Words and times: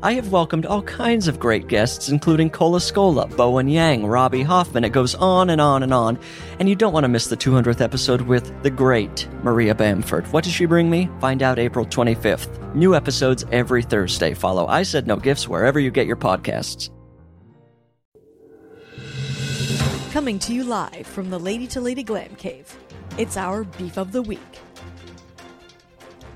I 0.00 0.12
have 0.12 0.30
welcomed 0.30 0.64
all 0.64 0.82
kinds 0.82 1.26
of 1.26 1.40
great 1.40 1.66
guests, 1.66 2.08
including 2.08 2.50
Cola 2.50 2.78
Scola, 2.78 3.28
Bowen 3.36 3.66
Yang, 3.66 4.06
Robbie 4.06 4.44
Hoffman. 4.44 4.84
It 4.84 4.92
goes 4.92 5.16
on 5.16 5.50
and 5.50 5.60
on 5.60 5.82
and 5.82 5.92
on. 5.92 6.20
And 6.60 6.68
you 6.68 6.76
don't 6.76 6.92
want 6.92 7.02
to 7.02 7.08
miss 7.08 7.26
the 7.26 7.36
200th 7.36 7.80
episode 7.80 8.20
with 8.20 8.62
the 8.62 8.70
great 8.70 9.26
Maria 9.42 9.74
Bamford. 9.74 10.32
What 10.32 10.44
does 10.44 10.52
she 10.52 10.66
bring 10.66 10.88
me? 10.88 11.10
Find 11.20 11.42
out 11.42 11.58
April 11.58 11.84
25th. 11.84 12.76
New 12.76 12.94
episodes 12.94 13.44
every 13.50 13.82
Thursday. 13.82 14.34
Follow 14.34 14.68
I 14.68 14.84
Said 14.84 15.08
No 15.08 15.16
Gifts 15.16 15.48
wherever 15.48 15.80
you 15.80 15.90
get 15.90 16.06
your 16.06 16.16
podcasts. 16.16 16.90
Coming 20.12 20.38
to 20.38 20.54
you 20.54 20.62
live 20.62 21.08
from 21.08 21.28
the 21.28 21.40
Lady 21.40 21.66
to 21.66 21.80
Lady 21.80 22.04
Glam 22.04 22.36
Cave. 22.36 22.72
It's 23.18 23.36
our 23.36 23.64
Beef 23.64 23.98
of 23.98 24.12
the 24.12 24.22
Week. 24.22 24.38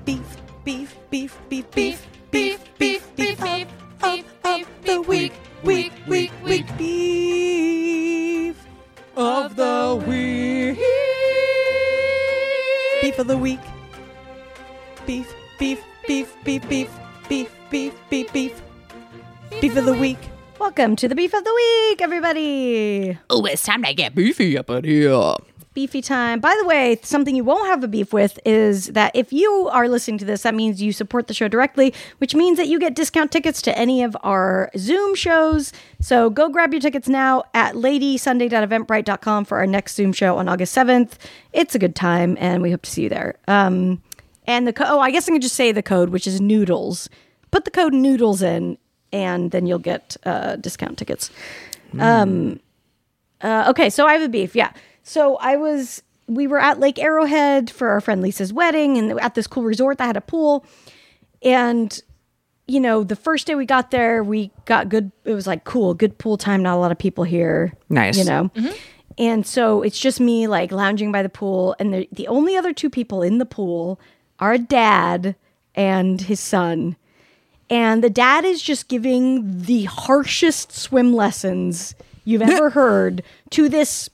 Beef, 0.03 0.19
beef, 0.65 0.97
beef, 1.09 1.37
beef, 1.47 1.71
beef, 1.71 1.71
beef, 1.71 2.07
beef, 2.31 2.77
beef, 2.77 2.92
beef, 3.35 3.67
of, 4.03 4.23
of 4.43 4.67
the 4.83 5.01
week, 5.01 5.33
week, 5.63 5.91
week, 6.07 6.31
week, 6.43 6.77
beef 6.77 8.55
of 9.15 9.55
the 9.55 10.03
week. 10.07 10.77
Beef 13.01 13.17
of 13.19 13.27
the 13.27 13.37
week. 13.37 13.59
Beef, 15.05 15.33
beef, 15.57 15.79
beef, 16.07 16.35
beef, 16.43 16.69
beef, 16.69 16.91
beef, 17.27 17.49
beef, 17.69 17.93
beef, 18.09 18.33
beef. 18.33 18.61
Beef 19.61 19.77
of 19.77 19.85
the 19.85 19.93
week. 19.93 20.19
Welcome 20.59 20.95
to 20.97 21.07
the 21.07 21.15
Beef 21.15 21.33
of 21.33 21.43
the 21.43 21.53
Week, 21.53 22.01
everybody. 22.01 23.17
Oh, 23.29 23.45
it's 23.45 23.63
time 23.63 23.83
to 23.83 23.93
get 23.93 24.15
beefy 24.15 24.57
up 24.57 24.69
in 24.69 24.83
here. 24.83 25.33
Beefy 25.73 26.01
time. 26.01 26.39
By 26.39 26.55
the 26.59 26.67
way, 26.67 26.99
something 27.03 27.35
you 27.35 27.43
won't 27.43 27.67
have 27.67 27.83
a 27.83 27.87
beef 27.87 28.13
with 28.13 28.39
is 28.45 28.87
that 28.87 29.11
if 29.13 29.33
you 29.33 29.69
are 29.71 29.87
listening 29.87 30.17
to 30.19 30.25
this, 30.25 30.43
that 30.43 30.55
means 30.55 30.81
you 30.81 30.91
support 30.91 31.27
the 31.27 31.33
show 31.33 31.47
directly, 31.47 31.93
which 32.19 32.35
means 32.35 32.57
that 32.57 32.67
you 32.67 32.79
get 32.79 32.95
discount 32.95 33.31
tickets 33.31 33.61
to 33.63 33.77
any 33.77 34.03
of 34.03 34.15
our 34.23 34.69
Zoom 34.77 35.15
shows. 35.15 35.73
So 35.99 36.29
go 36.29 36.49
grab 36.49 36.73
your 36.73 36.81
tickets 36.81 37.07
now 37.09 37.43
at 37.53 37.75
ladysunday.eventbrite.com 37.75 39.45
for 39.45 39.57
our 39.57 39.67
next 39.67 39.95
Zoom 39.95 40.13
show 40.13 40.37
on 40.37 40.47
August 40.47 40.75
7th. 40.75 41.13
It's 41.51 41.75
a 41.75 41.79
good 41.79 41.95
time, 41.95 42.37
and 42.39 42.61
we 42.61 42.71
hope 42.71 42.83
to 42.83 42.89
see 42.89 43.03
you 43.03 43.09
there. 43.09 43.35
Um, 43.47 44.01
and 44.45 44.67
the 44.67 44.73
co- 44.73 44.85
oh, 44.87 44.99
I 44.99 45.11
guess 45.11 45.27
I 45.27 45.31
can 45.31 45.41
just 45.41 45.55
say 45.55 45.71
the 45.71 45.83
code, 45.83 46.09
which 46.09 46.27
is 46.27 46.41
noodles. 46.41 47.09
Put 47.51 47.65
the 47.65 47.71
code 47.71 47.93
noodles 47.93 48.41
in, 48.41 48.77
and 49.11 49.51
then 49.51 49.65
you'll 49.65 49.79
get 49.79 50.17
uh, 50.25 50.55
discount 50.57 50.97
tickets. 50.97 51.29
Um, 51.99 52.59
uh, 53.41 53.65
okay, 53.69 53.89
so 53.89 54.07
I 54.07 54.13
have 54.13 54.23
a 54.23 54.29
beef. 54.29 54.55
Yeah. 54.55 54.71
So 55.03 55.35
I 55.37 55.57
was, 55.57 56.01
we 56.27 56.47
were 56.47 56.59
at 56.59 56.79
Lake 56.79 56.97
Arrowhead 56.97 57.69
for 57.69 57.89
our 57.89 58.01
friend 58.01 58.21
Lisa's 58.21 58.53
wedding 58.53 58.97
and 58.97 59.19
at 59.19 59.35
this 59.35 59.47
cool 59.47 59.63
resort 59.63 59.97
that 59.97 60.07
had 60.07 60.17
a 60.17 60.21
pool. 60.21 60.65
And, 61.43 62.01
you 62.67 62.79
know, 62.79 63.03
the 63.03 63.17
first 63.17 63.45
day 63.45 63.55
we 63.55 63.65
got 63.65 63.91
there, 63.91 64.23
we 64.23 64.49
got 64.65 64.89
good, 64.89 65.11
it 65.25 65.33
was 65.33 65.45
like 65.45 65.65
cool, 65.65 65.93
good 65.93 66.17
pool 66.17 66.37
time, 66.37 66.63
not 66.63 66.75
a 66.75 66.79
lot 66.79 66.91
of 66.91 66.97
people 66.97 67.25
here. 67.25 67.73
Nice. 67.89 68.17
You 68.17 68.23
know? 68.23 68.49
Mm-hmm. 68.55 68.73
And 69.17 69.45
so 69.45 69.81
it's 69.81 69.99
just 69.99 70.19
me 70.19 70.47
like 70.47 70.71
lounging 70.71 71.11
by 71.11 71.21
the 71.21 71.29
pool. 71.29 71.75
And 71.79 71.93
the, 71.93 72.09
the 72.11 72.27
only 72.27 72.55
other 72.55 72.73
two 72.73 72.89
people 72.89 73.21
in 73.21 73.37
the 73.37 73.45
pool 73.45 73.99
are 74.39 74.53
a 74.53 74.57
dad 74.57 75.35
and 75.75 76.21
his 76.21 76.39
son. 76.39 76.95
And 77.69 78.03
the 78.03 78.09
dad 78.09 78.45
is 78.45 78.61
just 78.61 78.87
giving 78.87 79.63
the 79.63 79.85
harshest 79.85 80.71
swim 80.71 81.13
lessons 81.13 81.95
you've 82.23 82.41
ever 82.43 82.71
heard 82.71 83.23
to 83.51 83.69
this 83.69 84.09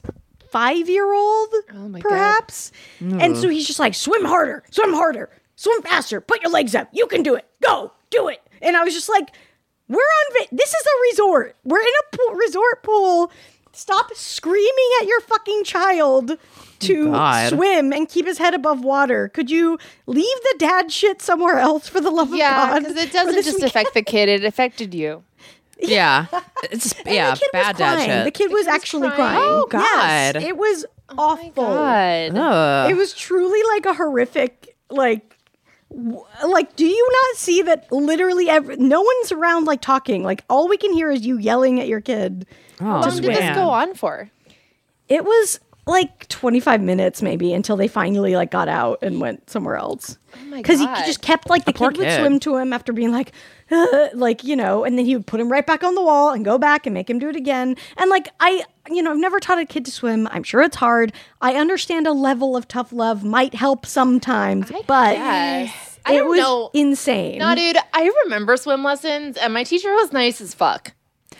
five 0.51 0.89
year 0.89 1.11
old, 1.13 1.53
perhaps. 1.99 2.71
And 2.99 3.35
so 3.37 3.49
he's 3.49 3.67
just 3.67 3.79
like, 3.79 3.93
swim 3.95 4.25
harder, 4.25 4.63
swim 4.71 4.93
harder, 4.93 5.29
swim 5.55 5.81
faster, 5.81 6.21
put 6.21 6.41
your 6.41 6.51
legs 6.51 6.75
up. 6.75 6.89
You 6.91 7.07
can 7.07 7.23
do 7.23 7.35
it. 7.35 7.45
Go, 7.61 7.91
do 8.09 8.27
it. 8.27 8.41
And 8.61 8.75
I 8.75 8.83
was 8.83 8.93
just 8.93 9.09
like, 9.09 9.29
we're 9.87 9.97
on, 9.97 10.47
this 10.51 10.69
is 10.69 10.85
a 10.85 11.01
resort. 11.11 11.55
We're 11.63 11.79
in 11.81 11.87
a 11.87 12.17
pool, 12.17 12.35
resort 12.35 12.83
pool. 12.83 13.31
Stop 13.71 14.13
screaming 14.15 14.89
at 15.01 15.07
your 15.07 15.21
fucking 15.21 15.63
child 15.63 16.37
to 16.79 17.11
God. 17.11 17.49
swim 17.49 17.93
and 17.93 18.09
keep 18.09 18.25
his 18.25 18.37
head 18.37 18.53
above 18.53 18.83
water. 18.83 19.29
Could 19.29 19.49
you 19.49 19.77
leave 20.05 20.25
the 20.25 20.55
dad 20.57 20.91
shit 20.91 21.21
somewhere 21.21 21.59
else 21.59 21.87
for 21.87 22.01
the 22.01 22.09
love 22.09 22.33
Yeah, 22.35 22.63
of 22.63 22.83
God? 22.83 22.89
because 22.89 22.97
it 23.03 23.13
doesn't 23.13 23.35
just 23.35 23.47
weekend? 23.53 23.69
affect 23.69 23.93
the 23.93 24.01
kid; 24.01 24.27
it 24.27 24.43
affected 24.43 24.93
you. 24.93 25.23
Yeah. 25.79 26.25
It's 26.71 26.93
yeah, 27.05 27.35
bad 27.53 27.77
dad 27.77 28.05
shit. 28.05 28.25
The 28.25 28.31
kid 28.31 28.51
was 28.51 28.65
kid 28.65 28.67
was 28.67 28.67
actually 28.67 29.09
crying? 29.11 29.37
crying. 29.37 29.41
Oh, 29.41 29.67
Yes, 29.71 30.33
God. 30.33 30.43
it 30.43 30.57
was 30.57 30.85
oh 31.07 31.15
awful. 31.17 31.51
God, 31.63 32.35
Ugh. 32.35 32.91
It 32.91 32.95
was 32.95 33.13
truly 33.13 33.63
like 33.75 33.85
a 33.85 33.93
horrific, 33.93 34.75
like, 34.89 35.37
w- 35.89 36.21
like. 36.45 36.75
Do 36.75 36.85
you 36.85 37.09
not 37.09 37.37
see 37.37 37.61
that? 37.61 37.89
Literally, 37.93 38.49
every, 38.49 38.75
no 38.75 39.01
one's 39.01 39.31
around 39.31 39.65
like 39.65 39.79
talking. 39.79 40.21
Like 40.21 40.43
all 40.49 40.67
we 40.67 40.75
can 40.75 40.91
hear 40.91 41.09
is 41.09 41.25
you 41.25 41.37
yelling 41.37 41.79
at 41.79 41.87
your 41.87 42.01
kid. 42.01 42.45
Oh. 42.81 42.85
how 42.85 43.01
long 43.01 43.15
did 43.21 43.23
this 43.23 43.55
go 43.55 43.69
on 43.69 43.93
for? 43.95 44.29
It 45.07 45.23
was 45.23 45.61
like 45.89 46.27
25 46.29 46.81
minutes 46.81 47.21
maybe 47.21 47.53
until 47.53 47.75
they 47.75 47.87
finally 47.87 48.35
like 48.35 48.51
got 48.51 48.67
out 48.69 48.99
and 49.01 49.19
went 49.19 49.49
somewhere 49.49 49.75
else. 49.75 50.17
Oh 50.35 50.37
my 50.45 50.57
Because 50.57 50.79
he 50.79 50.85
just 51.05 51.21
kept 51.21 51.49
like 51.49 51.65
the 51.65 51.73
poor 51.73 51.91
kid 51.91 51.99
would 51.99 52.11
swim 52.13 52.39
to 52.41 52.57
him 52.57 52.71
after 52.71 52.93
being 52.93 53.11
like, 53.11 53.31
"Uh," 53.71 54.07
like 54.13 54.43
you 54.43 54.55
know, 54.55 54.83
and 54.85 54.97
then 54.97 55.05
he 55.05 55.15
would 55.15 55.25
put 55.25 55.39
him 55.39 55.51
right 55.51 55.65
back 55.65 55.83
on 55.83 55.95
the 55.95 56.01
wall 56.01 56.31
and 56.31 56.45
go 56.45 56.57
back 56.57 56.85
and 56.85 56.93
make 56.93 57.09
him 57.09 57.19
do 57.19 57.27
it 57.29 57.35
again. 57.35 57.75
And 57.97 58.09
like 58.09 58.29
I, 58.39 58.63
you 58.89 59.01
know, 59.01 59.11
I've 59.11 59.17
never 59.17 59.39
taught 59.39 59.59
a 59.59 59.65
kid 59.65 59.85
to 59.85 59.91
swim. 59.91 60.27
I'm 60.31 60.43
sure 60.43 60.61
it's 60.61 60.77
hard. 60.77 61.11
I 61.41 61.55
understand 61.55 62.05
a 62.07 62.13
level 62.13 62.55
of 62.55 62.67
tough 62.67 62.93
love 62.93 63.23
might 63.23 63.55
help 63.55 63.85
sometimes, 63.85 64.71
but 64.87 65.13
guess. 65.15 65.99
I 66.05 66.13
it 66.13 66.17
don't 66.19 66.29
was 66.29 66.39
know. 66.39 66.69
insane. 66.73 67.39
No, 67.39 67.53
dude, 67.55 67.77
I 67.93 68.11
remember 68.23 68.55
swim 68.57 68.83
lessons, 68.83 69.35
and 69.37 69.53
my 69.53 69.63
teacher 69.63 69.91
was 69.93 70.13
nice 70.13 70.39
as 70.41 70.53
fuck. 70.53 70.93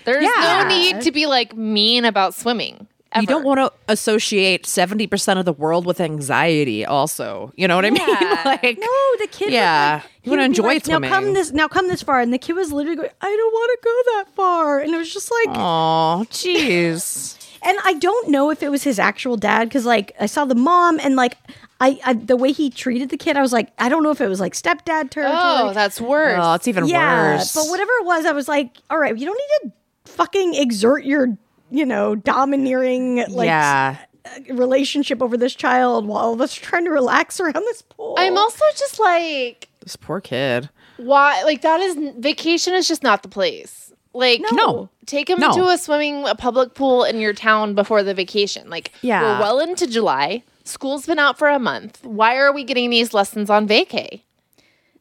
There's 0.06 0.24
Yeah. 0.24 0.64
no 0.64 0.68
need 0.70 1.02
to 1.02 1.12
be 1.12 1.26
like 1.28 1.56
mean 1.56 2.04
about 2.06 2.34
swimming. 2.34 2.88
You 3.16 3.26
don't 3.26 3.44
want 3.44 3.60
to 3.60 3.72
associate 3.92 4.66
70% 4.66 5.40
of 5.40 5.46
the 5.46 5.54
world 5.54 5.86
with 5.86 6.00
anxiety 6.00 6.86
also. 6.86 7.52
You 7.56 7.68
know 7.68 7.76
what 7.76 7.86
I 7.86 7.90
mean? 7.90 8.08
Like 8.46 8.78
No, 8.80 9.18
the 9.20 9.28
kid. 9.32 9.52
Yeah. 9.52 10.02
like, 10.04 10.12
You 10.24 10.32
would 10.32 10.38
be 10.38 10.44
enjoy 10.44 10.64
like, 10.64 10.88
Now 10.88 11.00
come 11.00 11.10
swimming." 11.10 11.34
this. 11.34 11.52
Now 11.52 11.68
come 11.68 11.88
this 11.88 12.04
far, 12.04 12.20
and 12.22 12.32
the 12.32 12.38
kid 12.38 12.54
was 12.54 12.72
literally 12.72 12.96
going, 12.98 13.10
"I 13.22 13.28
don't 13.36 13.52
want 13.54 13.80
to 13.82 13.86
go 13.86 14.02
that 14.18 14.36
far," 14.36 14.80
and 14.80 14.94
it 14.94 14.98
was 14.98 15.12
just 15.14 15.32
like, 15.32 15.58
Oh, 15.58 16.26
jeez. 16.30 17.36
and 17.64 17.78
I 17.84 17.94
don't 17.94 18.30
know 18.30 18.52
if 18.52 18.62
it 18.64 18.70
was 18.70 18.84
his 18.84 19.00
actual 19.00 19.38
dad 19.38 19.66
because 19.70 19.86
like 19.86 20.12
I 20.20 20.26
saw 20.28 20.46
the 20.46 20.56
mom 20.56 21.00
and 21.00 21.16
like 21.16 21.36
I, 21.82 22.00
I 22.06 22.14
the 22.14 22.38
way 22.38 22.52
he 22.52 22.70
treated 22.70 23.10
the 23.10 23.18
kid, 23.18 23.38
I 23.38 23.42
was 23.42 23.52
like, 23.54 23.70
I 23.80 23.90
don't 23.90 24.04
know 24.04 24.12
if 24.12 24.22
it 24.22 24.28
was 24.28 24.40
like 24.40 24.54
stepdad 24.54 25.10
territory. 25.10 25.40
Oh, 25.42 25.74
that's 25.74 26.00
worse. 26.00 26.40
oh, 26.42 26.54
it's 26.54 26.68
even 26.68 26.86
yeah, 26.88 27.36
worse. 27.38 27.54
but 27.54 27.66
whatever 27.70 27.92
it 28.02 28.06
was, 28.06 28.26
I 28.26 28.32
was 28.34 28.48
like, 28.48 28.78
all 28.90 29.00
right, 29.00 29.18
you 29.18 29.26
don't 29.26 29.40
need 29.64 29.72
to 29.72 30.12
fucking 30.14 30.56
exert 30.56 31.04
your 31.06 31.38
you 31.72 31.86
know 31.86 32.16
domineering 32.16 33.18
like 33.30 33.46
yeah. 33.48 33.98
Uh, 34.26 34.54
relationship 34.54 35.22
over 35.22 35.38
this 35.38 35.56
child 35.56 36.06
while 36.06 36.18
all 36.18 36.34
of 36.34 36.42
us 36.42 36.58
are 36.58 36.62
trying 36.62 36.84
to 36.86 36.92
relax 36.92 37.40
around 37.40 37.54
this 37.56 37.82
pool. 37.84 38.16
I'm 38.18 38.38
also 38.38 38.64
just 38.78 39.00
like, 39.00 39.70
This 39.82 39.96
poor 39.96 40.20
kid. 40.20 40.70
why? 40.98 41.42
Like 41.44 41.62
that 41.62 41.80
is 41.80 41.96
vacation 42.18 42.74
is 42.74 42.88
just 42.88 43.02
not 43.02 43.24
the 43.24 43.30
place. 43.30 43.94
Like 44.14 44.42
No. 44.52 44.90
take 45.06 45.30
him 45.30 45.40
No. 45.40 45.54
to 45.54 45.68
a 45.70 45.78
swimming 45.78 46.28
a 46.28 46.36
public 46.36 46.74
pool 46.74 47.06
in 47.06 47.20
your 47.22 47.34
town 47.34 47.76
before 47.76 48.04
the 48.04 48.14
vacation. 48.14 48.70
Like 48.70 48.92
Yeah. 49.02 49.22
we're 49.22 49.40
well 49.40 49.60
into 49.60 49.88
July. 49.88 50.44
School's 50.66 51.06
been 51.06 51.18
out 51.20 51.38
for 51.40 51.48
a 51.48 51.58
month. 51.60 52.04
Why 52.04 52.36
are 52.38 52.52
we 52.54 52.64
getting 52.66 52.90
these 52.90 53.14
lessons 53.14 53.50
on 53.50 53.68
vacay? 53.68 54.22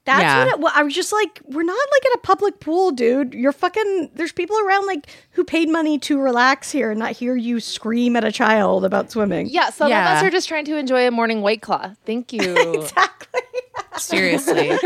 That's 0.08 0.22
Yeah. 0.22 0.44
what 0.44 0.54
it, 0.54 0.60
well, 0.60 0.72
I 0.74 0.82
was 0.82 0.94
just 0.94 1.12
like, 1.12 1.38
we're 1.44 1.62
not 1.62 1.76
like 1.92 2.04
in 2.06 2.12
a 2.14 2.18
public 2.22 2.60
pool, 2.60 2.92
dude. 2.92 3.34
You're 3.34 3.52
fucking. 3.52 4.10
There's 4.14 4.32
people 4.32 4.58
around 4.58 4.86
like 4.86 5.06
who 5.32 5.44
paid 5.44 5.68
money 5.68 5.98
to 6.00 6.18
relax 6.18 6.70
here 6.70 6.90
and 6.90 6.98
not 6.98 7.12
hear 7.12 7.36
you 7.36 7.60
scream 7.60 8.16
at 8.16 8.24
a 8.24 8.32
child 8.32 8.86
about 8.86 9.10
swimming. 9.10 9.48
Yeah, 9.50 9.68
some 9.68 9.88
of 9.88 9.92
us 9.92 10.22
are 10.22 10.30
just 10.30 10.48
trying 10.48 10.64
to 10.64 10.76
enjoy 10.78 11.06
a 11.06 11.10
morning 11.10 11.42
white 11.42 11.60
claw. 11.60 11.92
Thank 12.06 12.32
you. 12.32 12.40
exactly. 12.74 13.40
Seriously. 14.00 14.70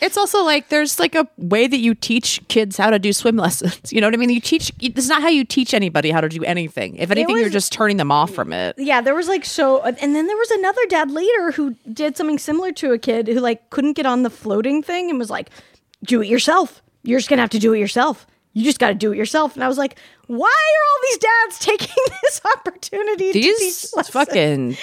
it's 0.00 0.16
also 0.16 0.42
like 0.44 0.68
there's 0.68 0.98
like 0.98 1.14
a 1.14 1.28
way 1.36 1.66
that 1.66 1.78
you 1.78 1.94
teach 1.94 2.40
kids 2.48 2.76
how 2.76 2.90
to 2.90 2.98
do 2.98 3.12
swim 3.12 3.36
lessons. 3.46 3.92
You 3.92 4.00
know 4.00 4.06
what 4.06 4.14
I 4.14 4.16
mean? 4.16 4.30
You 4.30 4.40
teach, 4.40 4.72
it's 4.80 5.08
not 5.08 5.22
how 5.22 5.28
you 5.28 5.44
teach 5.44 5.74
anybody 5.74 6.10
how 6.10 6.20
to 6.20 6.28
do 6.28 6.44
anything. 6.44 6.96
If 6.96 7.10
anything, 7.10 7.36
you're 7.38 7.50
just 7.50 7.72
turning 7.72 7.96
them 7.96 8.10
off 8.10 8.30
from 8.30 8.52
it. 8.52 8.76
Yeah, 8.78 9.00
there 9.00 9.14
was 9.14 9.28
like 9.28 9.44
so, 9.44 9.82
and 9.82 10.14
then 10.14 10.26
there 10.26 10.36
was 10.36 10.50
another 10.52 10.86
dad 10.88 11.10
later 11.10 11.52
who 11.52 11.74
did 11.92 12.16
something 12.16 12.38
similar 12.38 12.72
to 12.72 12.92
a 12.92 12.98
kid 12.98 13.28
who 13.28 13.40
like 13.40 13.70
couldn't 13.70 13.94
get 13.94 14.06
on 14.06 14.22
the 14.22 14.30
floating 14.30 14.82
thing 14.82 15.10
and 15.10 15.18
was 15.18 15.30
like, 15.30 15.50
"Do 16.04 16.22
it 16.22 16.28
yourself. 16.28 16.82
You're 17.02 17.18
just 17.18 17.28
gonna 17.28 17.42
have 17.42 17.50
to 17.50 17.58
do 17.58 17.72
it 17.72 17.78
yourself." 17.78 18.26
You 18.56 18.64
just 18.64 18.78
got 18.78 18.88
to 18.88 18.94
do 18.94 19.12
it 19.12 19.18
yourself. 19.18 19.54
And 19.54 19.62
I 19.62 19.68
was 19.68 19.76
like, 19.76 19.98
why 20.28 20.48
are 20.48 20.82
all 20.88 21.02
these 21.02 21.18
dads 21.18 21.58
taking 21.60 22.04
this 22.22 22.40
opportunity 22.56 23.32
These 23.32 23.92
fucking 24.08 24.78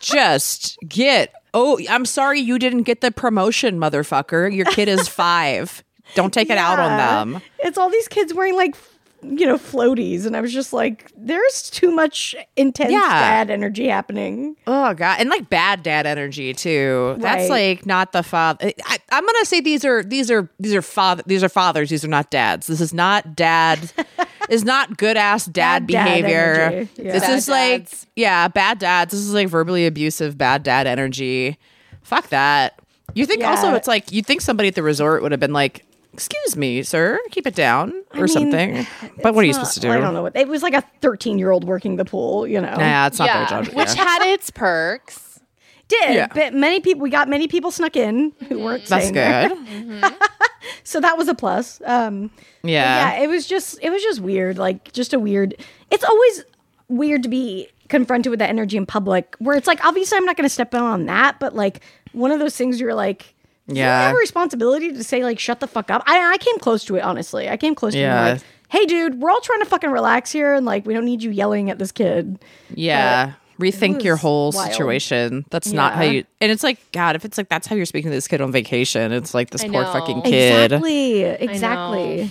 just 0.00 0.78
get. 0.88 1.34
Oh, 1.52 1.78
I'm 1.90 2.06
sorry 2.06 2.40
you 2.40 2.58
didn't 2.58 2.84
get 2.84 3.02
the 3.02 3.10
promotion, 3.10 3.78
motherfucker. 3.78 4.54
Your 4.54 4.64
kid 4.64 4.88
is 4.88 5.08
five. 5.08 5.84
Don't 6.14 6.32
take 6.32 6.48
it 6.48 6.56
out 6.56 6.78
on 6.78 6.96
them. 6.96 7.42
It's 7.58 7.76
all 7.76 7.90
these 7.90 8.08
kids 8.08 8.32
wearing 8.32 8.56
like, 8.56 8.74
you 9.22 9.46
know, 9.46 9.56
floaties. 9.58 10.26
And 10.26 10.36
I 10.36 10.40
was 10.40 10.52
just 10.52 10.72
like, 10.72 11.10
there's 11.16 11.70
too 11.70 11.90
much 11.90 12.34
intense 12.56 12.92
Yeah. 12.92 12.98
dad 13.00 13.50
energy 13.50 13.88
happening. 13.88 14.56
Oh 14.66 14.94
god, 14.94 15.18
and 15.20 15.28
like 15.28 15.50
bad 15.50 15.82
dad 15.82 16.06
energy 16.06 16.54
too. 16.54 17.16
That's 17.18 17.48
like 17.50 17.84
not 17.86 18.12
the 18.12 18.22
father. 18.22 18.72
I, 18.84 18.98
I'm 19.10 19.24
gonna 19.26 19.44
say 19.44 19.60
these 19.60 19.84
are 19.84 20.02
these 20.02 20.30
are 20.30 20.48
these 20.60 20.74
are 20.74 20.82
father 20.82 21.22
these 21.26 21.42
are 21.42 21.48
fathers. 21.48 21.90
These 21.90 22.04
are 22.04 22.08
not 22.08 22.30
dads. 22.30 22.66
This 22.68 22.80
is 22.80 22.94
not 22.94 23.34
dad. 23.36 23.92
is 24.48 24.64
not 24.64 24.96
good 24.96 25.16
ass 25.16 25.44
dad, 25.46 25.86
dad 25.86 25.86
behavior. 25.86 26.88
Yeah. 26.96 27.12
This 27.12 27.22
Bad 27.22 27.36
is 27.36 27.48
like 27.48 27.84
dads. 27.84 28.06
yeah, 28.16 28.48
bad 28.48 28.78
dads. 28.78 29.10
This 29.12 29.20
is 29.20 29.32
like 29.34 29.48
verbally 29.48 29.84
abusive 29.86 30.38
bad 30.38 30.62
dad 30.62 30.86
energy. 30.86 31.58
Fuck 32.02 32.28
that. 32.28 32.80
You 33.14 33.26
think 33.26 33.42
also 33.44 33.74
it's 33.74 33.88
like 33.88 34.12
you 34.12 34.22
think 34.22 34.40
somebody 34.42 34.68
at 34.68 34.74
the 34.74 34.82
resort 34.82 35.22
would 35.22 35.32
have 35.32 35.40
been 35.40 35.52
like, 35.52 35.84
"Excuse 36.18 36.56
me, 36.56 36.82
sir, 36.82 37.18
keep 37.30 37.46
it 37.46 37.54
down" 37.54 37.92
or 38.14 38.20
mean, 38.20 38.28
something. 38.28 38.86
But 39.22 39.34
what 39.34 39.42
are 39.44 39.46
you 39.46 39.52
not- 39.52 39.60
supposed 39.60 39.74
to 39.74 39.80
do? 39.80 39.90
I 39.92 39.98
don't 39.98 40.14
know 40.14 40.22
what 40.22 40.36
it 40.36 40.48
was 40.48 40.62
like 40.62 40.74
a 40.74 40.82
13 41.00 41.38
year 41.38 41.50
old 41.50 41.64
working 41.64 41.96
the 41.96 42.04
pool, 42.04 42.46
you 42.46 42.60
know. 42.60 42.74
Nah, 42.74 43.06
it's 43.06 43.18
not 43.18 43.26
yeah, 43.26 43.38
their 43.38 43.62
job. 43.62 43.74
which 43.74 43.94
yeah. 43.96 44.04
had 44.04 44.22
its 44.32 44.50
perks. 44.50 45.40
Did 45.88 46.14
Yeah. 46.14 46.26
but 46.34 46.52
many 46.52 46.80
people 46.80 47.00
we 47.02 47.08
got 47.10 47.28
many 47.28 47.48
people 47.48 47.70
snuck 47.70 47.96
in 47.96 48.32
who 48.48 48.58
weren't 48.58 48.84
That's 48.86 49.06
staying 49.06 49.14
there. 49.14 49.48
good. 49.48 50.14
so 50.84 51.00
that 51.00 51.16
was 51.16 51.28
a 51.28 51.34
plus. 51.34 51.80
Um, 51.86 52.30
Yeah. 52.62 53.12
yeah, 53.14 53.22
it 53.22 53.28
was 53.28 53.46
just 53.46 53.78
it 53.80 53.90
was 53.90 54.02
just 54.02 54.20
weird, 54.20 54.58
like 54.58 54.92
just 54.92 55.14
a 55.14 55.18
weird. 55.18 55.54
It's 55.90 56.04
always 56.04 56.44
weird 56.88 57.22
to 57.22 57.28
be 57.28 57.68
confronted 57.88 58.28
with 58.30 58.38
that 58.40 58.50
energy 58.50 58.76
in 58.76 58.84
public, 58.84 59.34
where 59.38 59.56
it's 59.56 59.66
like 59.66 59.82
obviously 59.84 60.18
I'm 60.18 60.26
not 60.26 60.36
going 60.36 60.44
to 60.48 60.52
step 60.52 60.74
in 60.74 60.80
on 60.80 61.06
that, 61.06 61.38
but 61.40 61.54
like 61.54 61.80
one 62.12 62.32
of 62.32 62.38
those 62.38 62.56
things 62.56 62.80
you're 62.80 62.94
like. 62.94 63.34
Yeah, 63.68 63.84
Yeah. 63.84 64.02
have 64.08 64.16
a 64.16 64.18
responsibility 64.18 64.92
to 64.92 65.04
say 65.04 65.22
like 65.22 65.38
shut 65.38 65.60
the 65.60 65.66
fuck 65.66 65.90
up. 65.90 66.02
I, 66.06 66.32
I 66.32 66.38
came 66.38 66.58
close 66.58 66.84
to 66.86 66.96
it 66.96 67.02
honestly. 67.02 67.48
I 67.48 67.56
came 67.56 67.74
close 67.74 67.92
to 67.92 67.98
Yeah. 68.00 68.24
being 68.24 68.34
like, 68.36 68.42
hey 68.70 68.86
dude, 68.86 69.20
we're 69.20 69.30
all 69.30 69.40
trying 69.40 69.60
to 69.60 69.66
fucking 69.66 69.90
relax 69.90 70.32
here, 70.32 70.54
and 70.54 70.66
like 70.66 70.86
we 70.86 70.94
don't 70.94 71.04
need 71.04 71.22
you 71.22 71.30
yelling 71.30 71.70
at 71.70 71.78
this 71.78 71.92
kid. 71.92 72.38
Yeah. 72.74 73.34
Rethink 73.60 74.04
your 74.04 74.14
whole 74.16 74.52
wild. 74.52 74.70
situation. 74.70 75.44
That's 75.50 75.72
not 75.72 75.94
how 75.94 76.02
you. 76.04 76.24
And 76.40 76.52
it's 76.52 76.62
like, 76.62 76.78
God, 76.92 77.16
if 77.16 77.24
it's 77.24 77.36
like 77.36 77.48
that's 77.48 77.66
how 77.66 77.74
you're 77.74 77.86
speaking 77.86 78.10
to 78.12 78.14
this 78.16 78.28
kid 78.28 78.40
on 78.40 78.52
vacation, 78.52 79.10
it's 79.12 79.34
like 79.34 79.50
this 79.50 79.64
I 79.64 79.68
poor 79.68 79.82
know. 79.82 79.92
fucking 79.92 80.22
kid. 80.22 80.70
Exactly, 80.72 81.22
exactly. 81.22 82.30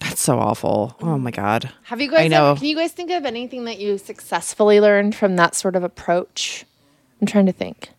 That's 0.00 0.20
so 0.20 0.38
awful. 0.38 0.96
Oh 1.00 1.18
my 1.18 1.30
God. 1.32 1.68
Have 1.84 2.00
you 2.00 2.08
guys? 2.08 2.20
I 2.20 2.22
guys? 2.24 2.30
know. 2.30 2.50
Ever, 2.52 2.58
can 2.60 2.68
you 2.68 2.76
guys 2.76 2.92
think 2.92 3.10
of 3.10 3.24
anything 3.24 3.64
that 3.64 3.78
you 3.80 3.98
successfully 3.98 4.80
learned 4.80 5.14
from 5.16 5.34
that 5.36 5.54
sort 5.56 5.74
of 5.76 5.82
approach? 5.82 6.64
I'm 7.20 7.26
trying 7.26 7.46
to 7.46 7.52
think. 7.52 7.90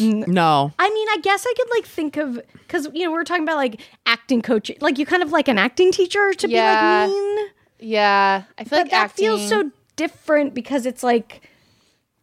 No. 0.00 0.72
I 0.78 0.90
mean, 0.90 1.08
I 1.10 1.18
guess 1.22 1.44
I 1.48 1.52
could 1.56 1.68
like 1.76 1.86
think 1.86 2.16
of 2.16 2.40
because 2.52 2.88
you 2.94 3.04
know 3.04 3.10
we 3.12 3.18
are 3.18 3.24
talking 3.24 3.42
about 3.42 3.56
like 3.56 3.80
acting 4.06 4.42
coach, 4.42 4.70
like 4.80 4.98
you 4.98 5.06
kind 5.06 5.22
of 5.22 5.32
like 5.32 5.48
an 5.48 5.58
acting 5.58 5.92
teacher 5.92 6.32
to 6.34 6.48
Yeah. 6.48 7.06
be 7.06 7.12
like 7.12 7.18
mean, 7.20 7.46
Yeah, 7.80 8.42
I 8.58 8.64
feel 8.64 8.70
but 8.70 8.78
like 8.82 8.90
that 8.90 9.04
acting 9.10 9.24
feels 9.26 9.48
so 9.48 9.70
different 9.96 10.54
because 10.54 10.86
it's 10.86 11.02
like 11.02 11.42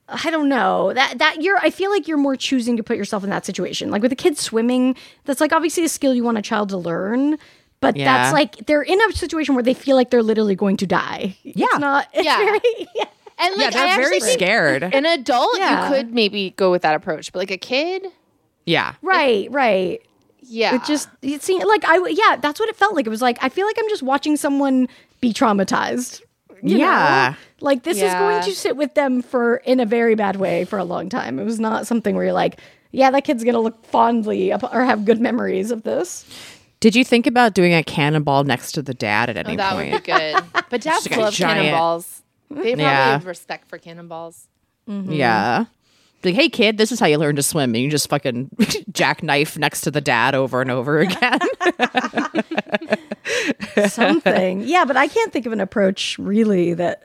I 0.07 0.29
don't 0.29 0.49
know 0.49 0.93
that 0.93 1.17
that 1.17 1.41
you're. 1.41 1.57
I 1.57 1.71
feel 1.71 1.89
like 1.89 2.07
you're 2.07 2.17
more 2.19 2.35
choosing 2.35 2.77
to 2.77 2.83
put 2.83 2.95
yourself 2.95 3.23
in 3.23 3.31
that 3.31 3.43
situation. 3.45 3.89
Like 3.89 4.03
with 4.03 4.11
a 4.11 4.15
kid 4.15 4.37
swimming, 4.37 4.95
that's 5.23 5.41
like 5.41 5.51
obviously 5.51 5.83
a 5.83 5.89
skill 5.89 6.13
you 6.13 6.23
want 6.23 6.37
a 6.37 6.43
child 6.43 6.69
to 6.69 6.77
learn. 6.77 7.37
But 7.81 7.95
Yeah. 7.97 8.05
that's 8.05 8.33
like 8.33 8.67
they're 8.67 8.83
in 8.83 8.99
a 9.01 9.11
situation 9.13 9.55
where 9.55 9.63
they 9.63 9.73
feel 9.73 9.95
like 9.95 10.11
they're 10.11 10.21
literally 10.23 10.55
going 10.55 10.77
to 10.77 10.85
die. 10.85 11.35
Yeah. 11.43 11.65
it's 11.71 11.79
not. 11.79 12.07
It's 12.13 12.23
Yeah. 12.25 12.37
very, 12.37 12.59
yeah. 12.95 13.05
And 13.37 13.55
Yeah, 13.57 13.65
like 13.65 13.73
they're 13.73 13.87
I 13.87 13.95
very 13.97 14.19
scared. 14.19 14.83
An 14.83 15.05
adult, 15.05 15.57
Yeah. 15.57 15.89
you 15.89 15.95
could 15.95 16.13
maybe 16.13 16.51
go 16.57 16.71
with 16.71 16.81
that 16.83 16.95
approach, 16.95 17.31
but 17.31 17.39
like 17.39 17.51
a 17.51 17.57
kid, 17.57 18.05
Yeah. 18.65 18.93
Right, 19.01 19.49
right. 19.51 20.01
yeah, 20.41 20.75
It 20.75 20.83
just 20.85 21.09
it 21.21 21.41
seemed 21.43 21.63
like 21.65 21.83
I 21.85 21.97
yeah, 22.09 22.37
that's 22.37 22.59
what 22.59 22.69
it 22.69 22.75
felt 22.75 22.95
like. 22.95 23.05
It 23.05 23.09
was 23.09 23.21
like 23.21 23.37
I 23.41 23.49
feel 23.49 23.65
like 23.65 23.75
I'm 23.79 23.89
just 23.89 24.03
watching 24.03 24.37
someone 24.37 24.87
be 25.21 25.33
traumatized. 25.33 26.21
you 26.63 26.77
Yeah. 26.79 27.33
know? 27.33 27.37
Like 27.61 27.83
this 27.83 27.97
is 28.01 28.13
going 28.13 28.41
to 28.43 28.51
sit 28.51 28.75
with 28.77 28.93
them 28.95 29.21
for 29.21 29.57
in 29.57 29.79
a 29.79 29.85
very 29.85 30.15
bad 30.15 30.35
way 30.37 30.65
for 30.65 30.77
a 30.79 30.83
long 30.83 31.09
time. 31.09 31.37
It 31.39 31.43
was 31.45 31.59
not 31.59 31.85
something 31.87 32.15
where 32.15 32.25
you're 32.25 32.33
like, 32.33 32.59
yeah, 32.91 33.11
that 33.11 33.23
kid's 33.23 33.43
gonna 33.43 33.59
look 33.59 33.85
fondly 33.85 34.51
up, 34.51 34.63
or 34.73 34.83
have 34.85 35.03
good 35.05 35.19
memories 35.19 35.69
of 35.71 35.83
this. 35.83 36.25
Did 36.79 36.95
you 36.95 37.03
think 37.03 37.25
about 37.27 37.53
doing 37.53 37.73
a 37.73 37.83
cannonball 37.83 38.43
next 38.43 38.73
to 38.73 38.81
the 38.81 38.93
dad 38.93 39.29
at 39.29 39.37
any 39.37 39.53
Oh, 39.53 39.57
that 39.57 39.73
point? 39.73 39.91
would 39.93 40.03
be 40.03 40.11
good. 40.11 40.43
But 40.69 40.81
dads 40.81 41.09
like 41.09 41.17
a 41.17 41.21
love 41.21 41.33
giant- 41.33 41.57
cannonballs. 41.59 42.21
They 42.49 42.55
probably 42.55 42.83
Yeah. 42.83 43.11
have 43.11 43.25
respect 43.25 43.67
for 43.67 43.77
cannonballs. 43.77 44.47
Yeah. 44.87 45.65
Like, 46.23 46.35
hey 46.35 46.49
kid, 46.49 46.77
this 46.77 46.91
is 46.91 46.99
how 46.99 47.05
you 47.05 47.17
learn 47.17 47.35
to 47.35 47.43
swim. 47.43 47.75
And 47.75 47.83
you 47.83 47.89
just 47.89 48.09
fucking 48.09 48.49
jackknife 48.91 49.57
next 49.57 49.81
to 49.81 49.91
the 49.91 50.01
dad 50.01 50.33
over 50.35 50.61
and 50.61 50.71
over 50.71 50.99
again. 50.99 51.39
Something. 53.87 54.61
yeah, 54.61 54.85
but 54.85 54.97
I 54.97 55.07
can't 55.07 55.31
think 55.33 55.45
of 55.45 55.53
an 55.53 55.59
approach 55.61 56.17
really 56.19 56.73
that 56.75 57.03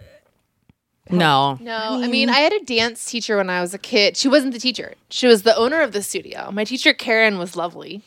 no. 1.11 1.59
No, 1.61 2.01
I 2.01 2.07
mean, 2.07 2.29
I 2.31 2.39
had 2.39 2.53
a 2.53 2.61
dance 2.65 3.05
teacher 3.11 3.37
when 3.37 3.51
I 3.51 3.61
was 3.61 3.75
a 3.75 3.79
kid. 3.79 4.17
She 4.17 4.29
wasn't 4.29 4.53
the 4.53 4.61
teacher. 4.61 4.95
She 5.09 5.27
was 5.27 5.43
the 5.43 5.57
owner 5.57 5.81
of 5.81 5.93
the 5.93 6.03
studio. 6.03 6.51
My 6.53 6.63
teacher 6.65 6.95
Karen 6.95 7.37
was 7.37 7.57
lovely. 7.57 8.03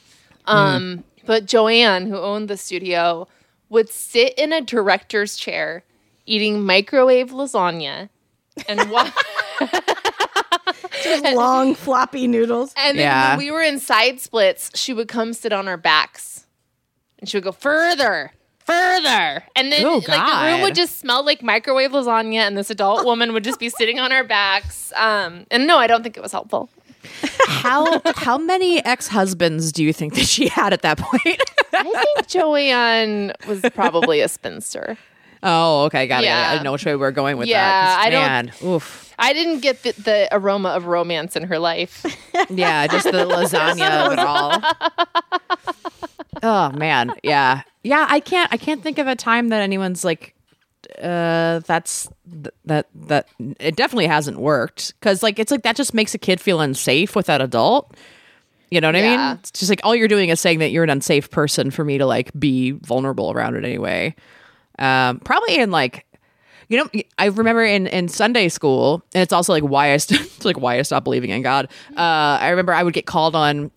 Um, 0.45 1.03
but 1.25 1.45
Joanne, 1.45 2.07
who 2.07 2.17
owned 2.17 2.47
the 2.49 2.55
studio, 2.57 3.27
would 3.69 3.89
sit 3.89 4.33
in 4.37 4.53
a 4.53 4.61
director's 4.61 5.35
chair 5.35 5.83
eating 6.25 6.63
microwave 6.63 7.31
lasagna 7.31 8.09
and 8.67 8.89
wa- 8.89 9.09
just 11.03 11.23
long 11.35 11.75
floppy 11.75 12.27
noodles. 12.27 12.73
and 12.77 12.97
then 12.97 13.05
Yeah. 13.05 13.29
when 13.31 13.39
we 13.39 13.51
were 13.51 13.61
in 13.61 13.79
side 13.79 14.19
splits, 14.19 14.71
she 14.75 14.93
would 14.93 15.07
come 15.07 15.33
sit 15.33 15.51
on 15.53 15.67
our 15.67 15.77
backs. 15.77 16.45
And 17.19 17.29
she 17.29 17.37
would 17.37 17.43
go 17.43 17.51
further, 17.51 18.31
further. 18.59 19.43
And 19.55 19.71
then 19.71 19.85
Oh, 19.85 20.01
like 20.07 20.27
the 20.27 20.51
room 20.51 20.61
would 20.61 20.75
just 20.75 20.99
smell 20.99 21.25
like 21.25 21.41
microwave 21.41 21.91
lasagna 21.91 22.39
and 22.39 22.57
this 22.57 22.69
adult 22.69 23.05
woman 23.09 23.33
would 23.33 23.43
just 23.43 23.59
be 23.59 23.69
sitting 23.69 23.99
on 23.99 24.11
our 24.11 24.23
backs. 24.23 24.91
Um, 24.95 25.45
and 25.51 25.65
no, 25.67 25.77
I 25.77 25.87
don't 25.87 26.03
think 26.03 26.17
it 26.17 26.23
was 26.23 26.31
helpful. 26.31 26.69
How 27.47 28.01
how 28.15 28.37
many 28.37 28.83
ex 28.85 29.07
husbands 29.09 29.71
do 29.73 29.83
you 29.83 29.91
think 29.91 30.15
that 30.15 30.25
she 30.25 30.47
had 30.47 30.71
at 30.71 30.81
that 30.83 30.97
point? 30.97 31.41
I 31.73 31.83
think 31.83 32.27
Joanne 32.27 33.33
was 33.47 33.61
probably 33.73 34.21
a 34.21 34.29
spinster. 34.29 34.97
Oh, 35.43 35.83
okay, 35.85 36.07
got 36.07 36.23
it. 36.23 36.29
I 36.31 36.51
didn't 36.53 36.63
know 36.63 36.71
which 36.71 36.85
way 36.85 36.93
we 36.93 36.97
were 36.97 37.11
going 37.11 37.37
with 37.37 37.47
that. 37.47 37.51
Yeah, 37.51 37.61
that. 37.61 37.95
'cause, 37.97 38.05
I 38.05 38.41
don't- 38.41 38.63
oof. 38.75 38.99
I 39.19 39.31
didn't 39.33 39.59
get 39.59 39.83
the, 39.83 39.91
the 39.91 40.27
aroma 40.31 40.69
of 40.69 40.85
romance 40.87 41.35
in 41.35 41.43
her 41.43 41.59
life. 41.59 42.03
Yeah, 42.49 42.87
just 42.87 43.05
the 43.05 43.11
lasagna 43.25 44.07
of 44.07 44.11
it 44.13 44.19
all. 44.19 44.59
Oh 46.41 46.71
man, 46.71 47.13
yeah, 47.23 47.61
yeah. 47.83 48.05
I 48.09 48.19
can't. 48.19 48.51
I 48.51 48.57
can't 48.57 48.83
think 48.83 48.97
of 48.97 49.07
a 49.07 49.15
time 49.15 49.49
that 49.49 49.61
anyone's 49.61 50.03
like, 50.03 50.35
uh, 51.01 51.59
that's 51.59 52.09
th- 52.29 52.53
that 52.65 52.87
that 52.95 53.27
it 53.59 53.75
definitely 53.77 54.07
hasn't 54.07 54.39
worked 54.39 54.93
because 54.99 55.23
like 55.23 55.39
it's 55.39 55.51
like 55.51 55.63
that 55.63 55.75
just 55.77 55.93
makes 55.93 56.13
a 56.13 56.17
kid 56.17 56.41
feel 56.41 56.59
unsafe 56.59 57.15
with 57.15 57.27
that 57.27 57.39
adult. 57.39 57.95
You 58.71 58.81
know 58.81 58.87
what 58.89 58.95
I 58.95 58.99
Yeah. 59.03 59.27
mean? 59.27 59.37
It's 59.37 59.51
just 59.51 59.69
like 59.69 59.79
all 59.83 59.95
you're 59.95 60.07
doing 60.09 60.29
is 60.29 60.41
saying 60.41 60.59
that 60.59 60.71
you're 60.71 60.83
an 60.83 60.89
unsafe 60.89 61.29
person 61.29 61.71
for 61.71 61.85
me 61.85 61.97
to 61.99 62.05
like 62.05 62.31
be 62.37 62.71
vulnerable 62.71 63.31
around 63.31 63.55
it 63.55 63.63
anyway. 63.63 64.13
Um, 64.79 65.19
probably 65.19 65.57
in 65.57 65.71
like 65.71 66.05
you 66.69 66.77
know, 66.77 67.01
I 67.19 67.25
remember 67.25 67.63
in, 67.63 67.87
in 67.87 68.07
Sunday 68.07 68.49
school, 68.49 69.03
and 69.13 69.21
it's 69.21 69.33
also 69.33 69.53
like 69.53 69.63
why 69.63 69.93
I 69.93 69.97
st- 69.97 70.21
it's 70.35 70.45
like 70.45 70.57
why 70.57 70.79
I 70.79 70.81
stopped 70.81 71.03
believing 71.03 71.29
in 71.29 71.41
God. 71.41 71.67
Uh, 71.95 72.39
I 72.41 72.49
remember 72.49 72.73
I 72.73 72.83
would 72.83 72.93
get 72.93 73.05
called 73.05 73.35
on 73.35 73.69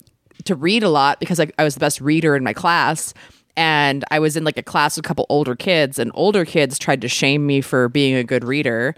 to 0.45 0.55
read 0.55 0.83
a 0.83 0.89
lot 0.89 1.19
because 1.19 1.39
I, 1.39 1.49
I 1.59 1.63
was 1.63 1.75
the 1.75 1.79
best 1.79 2.01
reader 2.01 2.35
in 2.35 2.43
my 2.43 2.53
class, 2.53 3.13
and 3.55 4.03
I 4.09 4.19
was 4.19 4.35
in 4.37 4.43
like 4.43 4.57
a 4.57 4.63
class 4.63 4.97
with 4.97 5.05
a 5.05 5.07
couple 5.07 5.25
older 5.29 5.55
kids, 5.55 5.99
and 5.99 6.11
older 6.13 6.45
kids 6.45 6.79
tried 6.79 7.01
to 7.01 7.07
shame 7.07 7.45
me 7.45 7.61
for 7.61 7.89
being 7.89 8.15
a 8.15 8.23
good 8.23 8.43
reader. 8.43 8.95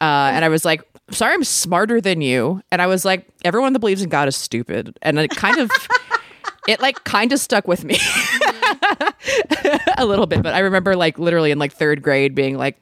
Uh, 0.00 0.30
and 0.32 0.44
I 0.44 0.48
was 0.48 0.64
like, 0.64 0.82
sorry, 1.10 1.34
I'm 1.34 1.44
smarter 1.44 2.00
than 2.00 2.20
you. 2.20 2.62
And 2.70 2.82
I 2.82 2.86
was 2.86 3.04
like, 3.04 3.26
everyone 3.44 3.72
that 3.72 3.78
believes 3.78 4.02
in 4.02 4.10
God 4.10 4.28
is 4.28 4.36
stupid. 4.36 4.98
And 5.02 5.18
it 5.18 5.30
kind 5.30 5.58
of, 5.58 5.70
it 6.68 6.80
like 6.80 7.04
kind 7.04 7.32
of 7.32 7.38
stuck 7.38 7.66
with 7.66 7.84
me 7.84 7.96
a 9.98 10.04
little 10.06 10.26
bit. 10.26 10.42
But 10.42 10.54
I 10.54 10.60
remember 10.60 10.96
like 10.96 11.18
literally 11.18 11.50
in 11.50 11.58
like 11.58 11.72
third 11.72 12.02
grade 12.02 12.34
being 12.34 12.56
like, 12.56 12.76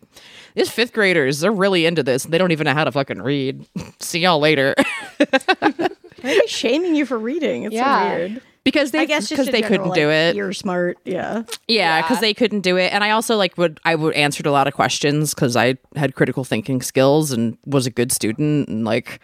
these 0.55 0.71
fifth 0.71 0.93
graders, 0.93 1.41
they're 1.41 1.51
really 1.53 1.87
into 1.87 2.03
this. 2.03 2.25
They 2.25 2.37
don't 2.39 2.53
even 2.53 2.67
know 2.67 2.75
how 2.75 2.85
to 2.85 2.93
fucking 2.93 3.23
read. 3.23 3.67
See 4.01 4.21
y'all 4.21 4.39
later. 4.39 4.75
Maybe 6.23 6.47
shaming 6.47 6.95
you 6.95 7.07
for 7.07 7.19
reading. 7.19 7.65
It's 7.65 7.75
Yeah. 7.75 8.03
so 8.11 8.17
weird. 8.17 8.43
because 8.65 8.91
they, 8.93 9.01
I 9.01 9.05
guess 9.07 9.23
just 9.29 9.31
because 9.33 9.47
they 9.47 9.63
general, 9.63 9.91
couldn't 9.91 9.95
do 9.95 10.11
it. 10.11 10.37
You're 10.37 10.53
smart. 10.53 10.99
Yeah. 11.05 11.43
Yeah, 11.67 12.03
because 12.03 12.19
Yeah. 12.19 12.21
they 12.21 12.35
couldn't 12.35 12.61
do 12.61 12.77
it, 12.77 12.93
and 12.93 13.03
I 13.03 13.11
also 13.11 13.37
like 13.37 13.57
would 13.59 13.81
I 13.85 13.95
would 13.95 14.15
answered 14.15 14.47
a 14.47 14.53
lot 14.53 14.67
of 14.69 14.75
questions 14.75 15.35
because 15.35 15.57
I 15.57 15.79
had 15.97 16.15
critical 16.15 16.45
thinking 16.45 16.81
skills 16.83 17.33
and 17.33 17.57
was 17.67 17.87
a 17.87 17.91
good 17.91 18.13
student, 18.13 18.69
and 18.69 18.85
like, 18.85 19.21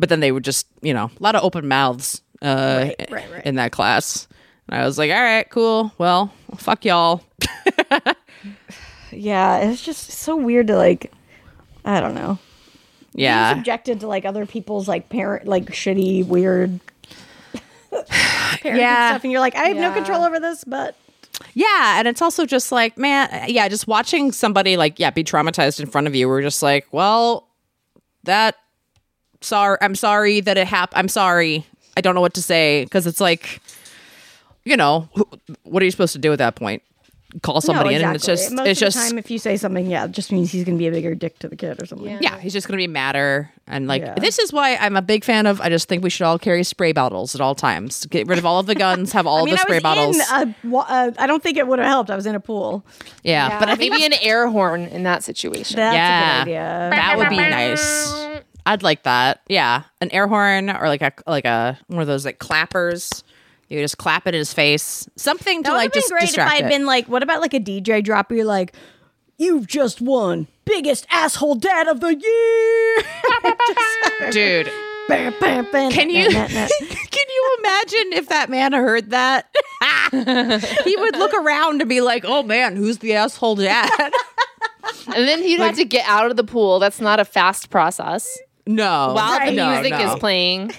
but 0.00 0.08
then 0.08 0.18
they 0.20 0.32
would 0.32 0.42
just 0.44 0.66
you 0.80 0.92
know 0.94 1.10
a 1.18 1.22
lot 1.22 1.36
of 1.36 1.44
open 1.44 1.68
mouths 1.68 2.22
uh, 2.40 2.88
right, 3.10 3.10
right. 3.30 3.46
in 3.46 3.54
that 3.56 3.70
class. 3.72 4.26
And 4.68 4.80
I 4.80 4.84
was 4.86 4.96
like, 4.98 5.10
all 5.10 5.20
right, 5.20 5.48
cool. 5.50 5.92
Well, 5.98 6.32
fuck 6.56 6.84
y'all. 6.84 7.22
yeah, 9.10 9.58
it's 9.58 9.82
just 9.82 10.10
so 10.10 10.36
weird 10.36 10.68
to 10.68 10.76
like. 10.76 11.12
I 11.84 12.00
don't 12.00 12.14
know. 12.14 12.38
Being 13.14 13.24
Yeah. 13.24 13.54
subjected 13.54 14.00
to 14.00 14.06
like 14.06 14.24
other 14.24 14.46
people's 14.46 14.86
like 14.88 15.08
parent 15.08 15.46
like 15.46 15.66
shitty 15.66 16.26
weird. 16.26 16.80
Yeah. 18.64 19.10
stuff, 19.10 19.24
and 19.24 19.32
you're 19.32 19.40
like, 19.40 19.56
I 19.56 19.64
have 19.68 19.76
no 19.76 19.92
control 19.92 20.22
over 20.22 20.38
this, 20.38 20.62
but 20.64 20.94
Yeah, 21.52 21.98
and 21.98 22.06
it's 22.06 22.22
also 22.22 22.46
just 22.46 22.70
like, 22.70 22.96
man, 22.96 23.46
yeah, 23.48 23.68
just 23.68 23.86
watching 23.88 24.30
somebody 24.32 24.76
like, 24.76 24.98
yeah, 25.00 25.10
be 25.10 25.24
traumatized 25.24 25.80
in 25.80 25.86
front 25.86 26.06
of 26.06 26.14
you. 26.14 26.28
We're 26.28 26.42
just 26.42 26.62
like, 26.62 26.86
well, 26.92 27.48
that 28.24 28.54
sorry, 29.40 29.78
I'm 29.80 29.94
sorry 29.96 30.40
that 30.40 30.56
it 30.56 30.66
happened. 30.68 30.98
I'm 31.00 31.08
sorry. 31.08 31.66
I 31.96 32.00
don't 32.00 32.14
know 32.14 32.20
what 32.20 32.34
to 32.34 32.42
say 32.42 32.84
because 32.84 33.06
it's 33.06 33.20
like, 33.20 33.60
you 34.64 34.76
know, 34.76 35.08
what 35.64 35.82
are 35.82 35.84
you 35.84 35.90
supposed 35.90 36.12
to 36.14 36.18
do 36.18 36.32
at 36.32 36.38
that 36.38 36.54
point? 36.56 36.82
Call 37.40 37.62
somebody 37.62 37.90
no, 37.94 37.96
in, 37.96 38.04
and 38.04 38.14
it's 38.14 38.26
just, 38.26 38.52
Most 38.52 38.66
it's 38.66 38.82
of 38.82 38.86
just, 38.88 38.98
the 38.98 39.08
time, 39.08 39.18
if 39.18 39.30
you 39.30 39.38
say 39.38 39.56
something, 39.56 39.86
yeah, 39.86 40.04
it 40.04 40.10
just 40.10 40.30
means 40.32 40.52
he's 40.52 40.64
gonna 40.64 40.76
be 40.76 40.86
a 40.88 40.90
bigger 40.90 41.14
dick 41.14 41.38
to 41.38 41.48
the 41.48 41.56
kid 41.56 41.82
or 41.82 41.86
something. 41.86 42.06
Yeah. 42.06 42.18
yeah, 42.20 42.38
he's 42.38 42.52
just 42.52 42.68
gonna 42.68 42.76
be 42.76 42.86
madder. 42.86 43.50
And 43.66 43.86
like, 43.86 44.02
Yeah. 44.02 44.16
this 44.16 44.38
is 44.38 44.52
why 44.52 44.76
I'm 44.76 44.96
a 44.98 45.00
big 45.02 45.24
fan 45.24 45.46
of. 45.46 45.58
I 45.58 45.70
just 45.70 45.88
think 45.88 46.04
we 46.04 46.10
should 46.10 46.24
all 46.26 46.38
carry 46.38 46.62
spray 46.62 46.92
bottles 46.92 47.34
at 47.34 47.40
all 47.40 47.54
times. 47.54 48.04
Get 48.04 48.26
rid 48.26 48.38
of 48.38 48.44
all 48.44 48.60
of 48.60 48.66
the 48.66 48.74
guns. 48.74 49.12
Have 49.12 49.26
all 49.26 49.38
I 49.38 49.44
mean, 49.46 49.54
the 49.54 49.58
spray 49.60 49.76
I 49.76 49.78
was 49.78 50.18
bottles. 50.18 50.54
in 50.62 50.72
a, 50.74 50.76
uh, 50.76 51.10
I 51.16 51.26
don't 51.26 51.42
think 51.42 51.56
it 51.56 51.66
would 51.66 51.78
have 51.78 51.88
helped. 51.88 52.10
I 52.10 52.16
was 52.16 52.26
in 52.26 52.34
a 52.34 52.40
pool. 52.40 52.84
yeah, 53.22 53.58
but 53.58 53.70
I 53.70 53.76
think 53.76 53.92
maybe 53.94 54.04
an 54.04 54.20
air 54.20 54.46
horn 54.48 54.82
in 54.82 55.04
that 55.04 55.22
situation. 55.24 55.76
That's 55.76 55.94
Yeah. 55.94 56.42
a 56.42 56.44
good 56.44 56.50
idea. 56.50 56.90
That 56.92 57.16
would 57.16 57.30
be 57.30 57.36
nice. 57.38 58.12
I'd 58.66 58.82
like 58.82 59.04
that. 59.04 59.40
Yeah, 59.48 59.84
an 60.02 60.10
air 60.12 60.26
horn 60.28 60.68
or 60.68 60.86
like 60.86 61.00
a 61.00 61.12
like 61.26 61.46
a 61.46 61.78
one 61.86 62.02
of 62.02 62.06
those 62.08 62.26
like 62.26 62.38
clappers. 62.38 63.24
You 63.72 63.80
just 63.80 63.96
clap 63.98 64.26
it 64.26 64.34
in 64.34 64.38
his 64.38 64.52
face. 64.52 65.08
Something 65.16 65.62
to 65.62 65.68
That 65.68 65.72
would 65.72 65.76
like 65.78 65.84
have 65.86 65.92
been 65.94 66.02
just 66.02 66.12
great 66.12 66.32
if 66.34 66.38
I 66.38 66.56
had 66.56 66.66
it. 66.66 66.68
been 66.68 66.84
like, 66.86 67.08
what 67.08 67.22
about 67.22 67.40
like 67.40 67.54
a 67.54 67.60
DJ 67.60 68.04
drop? 68.04 68.28
Where 68.30 68.36
you're 68.38 68.46
like, 68.46 68.74
you've 69.38 69.66
just 69.66 70.00
won 70.02 70.46
biggest 70.66 71.06
asshole 71.10 71.54
dad 71.56 71.88
of 71.88 72.00
the 72.00 72.14
year. 72.14 73.04
Dude, 74.30 74.70
Bam, 75.08 75.34
bam, 75.40 75.66
bam, 75.72 75.90
can 75.90 76.10
you 76.10 76.30
nah, 76.30 76.46
nah. 76.46 76.46
can 76.78 77.26
you 77.28 77.56
imagine 77.58 78.12
if 78.12 78.28
that 78.28 78.48
man 78.50 78.72
heard 78.72 79.10
that? 79.10 79.48
he 80.84 80.96
would 80.96 81.16
look 81.16 81.34
around 81.34 81.80
and 81.80 81.88
be 81.88 82.00
like, 82.00 82.24
"Oh 82.26 82.42
man, 82.44 82.76
who's 82.76 82.98
the 82.98 83.14
asshole 83.14 83.56
dad?" 83.56 83.90
And 85.08 85.26
then 85.26 85.42
he'd 85.42 85.58
have 85.58 85.74
to 85.76 85.84
get 85.84 86.06
out 86.06 86.30
of 86.30 86.36
the 86.36 86.44
pool. 86.44 86.78
That's 86.78 87.00
not 87.00 87.18
a 87.18 87.24
fast 87.24 87.68
process. 87.70 88.38
no, 88.66 89.12
While 89.14 89.44
the 89.44 89.50
no, 89.52 89.70
music 89.72 89.90
no. 89.92 90.12
is 90.14 90.18
playing. 90.20 90.70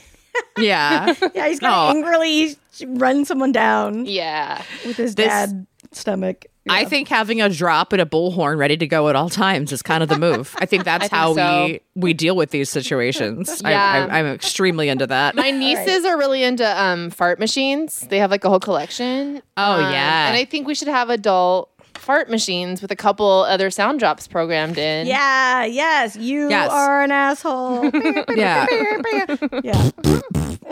Yeah, 0.57 1.13
Yeah, 1.35 1.47
he's 1.47 1.59
gonna 1.59 1.93
No. 1.93 1.97
angrily 1.99 2.55
run 2.87 3.25
someone 3.25 3.51
down 3.51 4.05
Yeah. 4.05 4.61
with 4.85 4.97
his 4.97 5.15
This- 5.15 5.27
dad 5.27 5.65
stomach. 5.91 6.45
I 6.69 6.85
think 6.85 7.09
having 7.09 7.41
a 7.41 7.49
drop 7.49 7.91
and 7.91 8.01
a 8.01 8.05
bullhorn 8.05 8.57
ready 8.57 8.77
to 8.77 8.87
go 8.87 9.09
at 9.09 9.17
all 9.17 9.29
times 9.29 9.73
is 9.73 9.81
kind 9.81 10.01
of 10.01 10.07
the 10.07 10.17
move. 10.17 10.55
I 10.59 10.65
think 10.65 10.85
that's 10.85 11.01
think 11.09 11.11
how 11.11 11.33
so. 11.35 11.65
we 11.65 11.81
we 11.93 12.13
deal 12.13 12.37
with 12.37 12.51
these 12.51 12.69
situations. 12.69 13.61
Yeah. 13.65 14.07
I, 14.09 14.15
I, 14.15 14.19
I'm 14.19 14.27
extremely 14.27 14.87
into 14.87 15.05
that. 15.07 15.35
My 15.35 15.51
nieces 15.51 16.05
are 16.05 16.17
really 16.17 16.41
into 16.41 16.65
um, 16.81 17.09
fart 17.09 17.37
machines. 17.37 18.07
They 18.09 18.17
have 18.19 18.31
like 18.31 18.45
a 18.45 18.49
whole 18.49 18.61
collection. 18.61 19.41
Oh, 19.57 19.73
Um, 19.73 19.91
yeah. 19.91 20.27
And 20.29 20.37
I 20.37 20.45
think 20.45 20.65
we 20.65 20.73
should 20.73 20.87
have 20.87 21.09
adult 21.09 21.69
fart 22.03 22.29
machines 22.29 22.81
with 22.81 22.91
a 22.91 22.95
couple 22.95 23.27
other 23.27 23.71
sound 23.71 23.99
drops 23.99 24.27
programmed 24.27 24.77
in. 24.77 25.07
Yeah, 25.07 25.63
yes, 25.65 26.15
you 26.15 26.49
Yes. 26.49 26.69
are 26.71 27.01
an 27.03 27.11
asshole. 27.11 27.85
yeah. 28.35 28.65
yeah. 29.63 29.89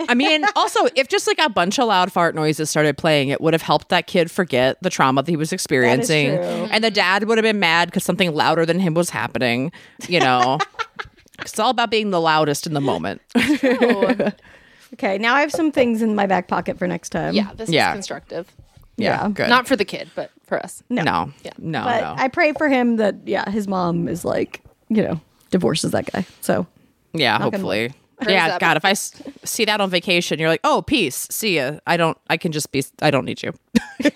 I 0.08 0.14
mean, 0.14 0.44
also, 0.56 0.86
if 0.94 1.08
just 1.08 1.26
like 1.26 1.38
a 1.38 1.48
bunch 1.48 1.78
of 1.78 1.86
loud 1.88 2.12
fart 2.12 2.34
noises 2.34 2.70
started 2.70 2.96
playing, 2.98 3.28
it 3.30 3.40
would 3.40 3.54
have 3.54 3.62
helped 3.62 3.88
that 3.88 4.06
kid 4.06 4.30
forget 4.30 4.76
the 4.82 4.90
trauma 4.90 5.22
that 5.22 5.30
he 5.30 5.36
was 5.36 5.52
experiencing. 5.52 6.36
true. 6.36 6.44
And 6.70 6.82
the 6.84 6.90
dad 6.90 7.24
would 7.24 7.38
have 7.38 7.42
been 7.42 7.60
mad 7.60 7.88
because 7.88 8.04
something 8.04 8.34
louder 8.34 8.64
than 8.66 8.78
him 8.80 8.94
was 8.94 9.10
happening, 9.10 9.72
you 10.08 10.20
know? 10.20 10.58
it's 11.40 11.58
all 11.58 11.70
about 11.70 11.90
being 11.90 12.10
the 12.10 12.20
loudest 12.20 12.66
in 12.66 12.74
the 12.74 12.80
moment. 12.80 13.20
Okay, 14.94 15.16
now 15.18 15.34
I 15.34 15.40
have 15.40 15.50
some 15.52 15.72
things 15.72 16.02
in 16.02 16.14
my 16.14 16.26
back 16.26 16.48
pocket 16.48 16.78
for 16.78 16.86
next 16.86 17.10
time. 17.10 17.34
Yeah, 17.34 17.50
this 17.54 17.70
Yeah. 17.70 17.90
is 17.90 17.94
constructive. 17.94 18.52
Yeah. 18.96 19.28
good. 19.28 19.48
Not 19.48 19.66
for 19.66 19.76
the 19.76 19.84
kid, 19.84 20.10
but 20.14 20.30
for 20.44 20.58
us. 20.62 20.82
no, 20.90 21.02
no, 21.02 21.32
Yeah. 21.42 21.52
no, 21.58 21.82
but 21.84 22.00
no. 22.00 22.14
I 22.18 22.28
pray 22.28 22.52
for 22.52 22.68
him 22.68 22.96
that 22.96 23.16
yeah, 23.26 23.48
his 23.50 23.66
mom 23.66 24.08
is 24.08 24.24
like 24.24 24.60
you 24.88 25.02
know 25.02 25.20
divorces 25.50 25.92
that 25.92 26.10
guy. 26.12 26.24
So 26.40 26.66
yeah, 27.12 27.38
hopefully. 27.40 27.92
Yeah, 28.28 28.54
up. 28.54 28.60
God, 28.60 28.76
if 28.76 28.84
I 28.84 28.90
s- 28.92 29.20
see 29.44 29.64
that 29.64 29.80
on 29.80 29.90
vacation, 29.90 30.38
you're 30.38 30.48
like, 30.48 30.60
oh, 30.62 30.82
peace, 30.82 31.26
see 31.30 31.56
ya. 31.56 31.78
I 31.88 31.96
don't, 31.96 32.16
I 32.30 32.36
can 32.36 32.52
just 32.52 32.70
be, 32.70 32.84
I 33.00 33.10
don't 33.10 33.24
need 33.24 33.42
you. 33.42 33.52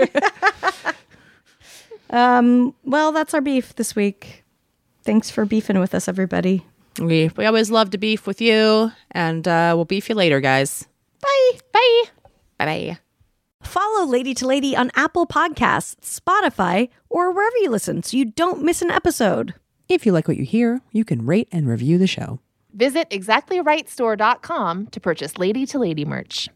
um. 2.10 2.72
well, 2.84 3.10
that's 3.12 3.34
our 3.34 3.40
beef 3.40 3.74
this 3.74 3.96
week. 3.96 4.44
Thanks 5.02 5.30
for 5.30 5.44
beefing 5.44 5.80
with 5.80 5.92
us, 5.94 6.06
everybody. 6.06 6.64
We, 7.00 7.30
we 7.36 7.46
always 7.46 7.70
love 7.70 7.90
to 7.90 7.98
beef 7.98 8.26
with 8.28 8.40
you, 8.40 8.92
and 9.10 9.46
uh, 9.48 9.72
we'll 9.74 9.84
beef 9.86 10.08
you 10.08 10.14
later, 10.14 10.40
guys. 10.40 10.86
Bye. 11.20 11.58
Bye. 11.72 12.02
Bye 12.58 12.64
bye. 12.66 12.98
Follow 13.62 14.06
Lady 14.06 14.34
to 14.34 14.46
Lady 14.46 14.76
on 14.76 14.90
Apple 14.94 15.26
Podcasts, 15.26 15.96
Spotify, 16.00 16.88
or 17.10 17.32
wherever 17.32 17.56
you 17.58 17.70
listen 17.70 18.02
so 18.02 18.16
you 18.16 18.24
don't 18.24 18.62
miss 18.62 18.82
an 18.82 18.90
episode. 18.90 19.54
If 19.88 20.04
you 20.04 20.12
like 20.12 20.28
what 20.28 20.36
you 20.36 20.44
hear, 20.44 20.80
you 20.92 21.04
can 21.04 21.26
rate 21.26 21.48
and 21.52 21.68
review 21.68 21.98
the 21.98 22.06
show. 22.06 22.40
Visit 22.72 23.08
exactlyrightstore.com 23.10 24.88
to 24.88 25.00
purchase 25.00 25.38
Lady 25.38 25.64
to 25.66 25.78
Lady 25.78 26.04
merch. 26.04 26.48